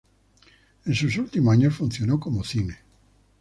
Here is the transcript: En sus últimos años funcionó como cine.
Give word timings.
En 0.87 0.95
sus 0.95 1.15
últimos 1.19 1.53
años 1.53 1.75
funcionó 1.75 2.19
como 2.19 2.43
cine. 2.43 2.79